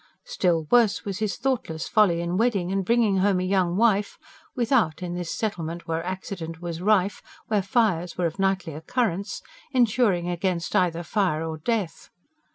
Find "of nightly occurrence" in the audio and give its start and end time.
8.25-9.43